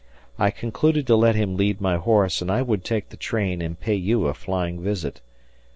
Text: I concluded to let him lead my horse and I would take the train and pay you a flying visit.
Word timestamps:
I 0.39 0.49
concluded 0.49 1.05
to 1.05 1.15
let 1.15 1.35
him 1.35 1.55
lead 1.55 1.79
my 1.79 1.97
horse 1.97 2.41
and 2.41 2.49
I 2.49 2.63
would 2.63 2.83
take 2.83 3.09
the 3.09 3.17
train 3.17 3.61
and 3.61 3.79
pay 3.79 3.93
you 3.93 4.25
a 4.25 4.33
flying 4.33 4.81
visit. 4.81 5.21